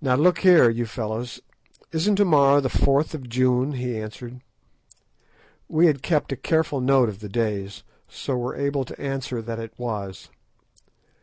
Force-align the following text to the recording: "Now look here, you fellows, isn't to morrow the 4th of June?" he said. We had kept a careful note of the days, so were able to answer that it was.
"Now 0.00 0.14
look 0.14 0.38
here, 0.38 0.70
you 0.70 0.86
fellows, 0.86 1.40
isn't 1.92 2.16
to 2.16 2.24
morrow 2.24 2.58
the 2.62 2.70
4th 2.70 3.12
of 3.12 3.28
June?" 3.28 3.72
he 3.72 3.96
said. 4.10 4.40
We 5.68 5.88
had 5.88 6.02
kept 6.02 6.32
a 6.32 6.36
careful 6.36 6.80
note 6.80 7.10
of 7.10 7.20
the 7.20 7.28
days, 7.28 7.82
so 8.08 8.38
were 8.38 8.56
able 8.56 8.86
to 8.86 8.98
answer 8.98 9.42
that 9.42 9.58
it 9.58 9.74
was. 9.78 10.30